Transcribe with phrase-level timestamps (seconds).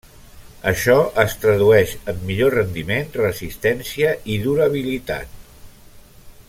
[0.69, 5.41] Això es tradueix en millor rendiment, resistència i durabilitat.